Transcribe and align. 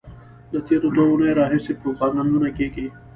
له 0.51 0.59
تېرو 0.67 0.87
دوو 0.95 1.11
اونیو 1.13 1.37
راهیسې 1.39 1.73
پروپاګندونه 1.81 2.49
کېږي. 2.57 2.85